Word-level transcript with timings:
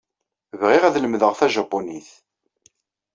Bɣiɣ 0.59 0.83
ad 0.85 0.95
lemdeɣ 0.99 1.33
tajapunit. 1.39 2.09